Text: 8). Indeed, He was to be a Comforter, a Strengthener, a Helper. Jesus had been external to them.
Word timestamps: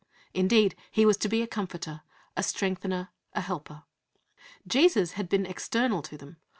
8). 0.33 0.39
Indeed, 0.39 0.75
He 0.89 1.05
was 1.05 1.15
to 1.17 1.29
be 1.29 1.43
a 1.43 1.47
Comforter, 1.47 2.01
a 2.35 2.41
Strengthener, 2.41 3.09
a 3.33 3.41
Helper. 3.41 3.83
Jesus 4.65 5.11
had 5.11 5.29
been 5.29 5.45
external 5.45 6.01
to 6.01 6.17
them. 6.17 6.37